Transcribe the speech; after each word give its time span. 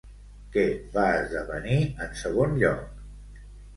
Què 0.55 0.63
va 0.95 1.03
esdevenir 1.17 1.77
en 2.07 2.17
segon 2.25 2.57
lloc? 2.65 3.45